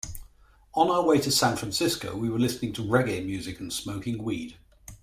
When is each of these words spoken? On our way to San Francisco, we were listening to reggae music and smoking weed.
On 0.73 0.89
our 0.89 1.03
way 1.05 1.19
to 1.19 1.29
San 1.29 1.55
Francisco, 1.55 2.15
we 2.17 2.27
were 2.27 2.39
listening 2.39 2.73
to 2.73 2.81
reggae 2.81 3.23
music 3.23 3.59
and 3.59 3.71
smoking 3.71 4.23
weed. 4.23 4.57